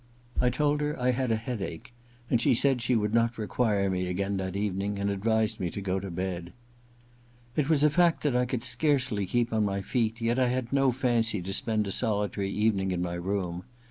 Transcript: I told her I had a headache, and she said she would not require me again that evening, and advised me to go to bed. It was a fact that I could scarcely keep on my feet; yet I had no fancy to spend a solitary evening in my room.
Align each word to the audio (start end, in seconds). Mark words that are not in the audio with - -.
I 0.39 0.49
told 0.49 0.81
her 0.81 0.99
I 0.99 1.11
had 1.11 1.29
a 1.29 1.35
headache, 1.35 1.93
and 2.27 2.41
she 2.41 2.55
said 2.55 2.81
she 2.81 2.95
would 2.95 3.13
not 3.13 3.37
require 3.37 3.87
me 3.87 4.07
again 4.07 4.35
that 4.37 4.55
evening, 4.55 4.97
and 4.97 5.11
advised 5.11 5.59
me 5.59 5.69
to 5.69 5.79
go 5.79 5.99
to 5.99 6.09
bed. 6.09 6.53
It 7.55 7.69
was 7.69 7.83
a 7.83 7.89
fact 7.91 8.23
that 8.23 8.35
I 8.35 8.47
could 8.47 8.63
scarcely 8.63 9.27
keep 9.27 9.53
on 9.53 9.63
my 9.63 9.83
feet; 9.83 10.19
yet 10.19 10.39
I 10.39 10.47
had 10.47 10.73
no 10.73 10.89
fancy 10.89 11.39
to 11.43 11.53
spend 11.53 11.85
a 11.85 11.91
solitary 11.91 12.49
evening 12.49 12.91
in 12.91 13.03
my 13.03 13.13
room. 13.13 13.63